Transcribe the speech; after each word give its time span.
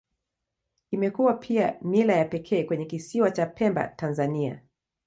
Imekuwa 0.91 1.33
pia 1.33 1.75
mila 1.81 2.13
ya 2.13 2.25
pekee 2.25 2.63
kwenye 2.63 2.85
Kisiwa 2.85 3.31
cha 3.31 3.45
Pemba, 3.45 3.87
Tanzania. 3.87 4.61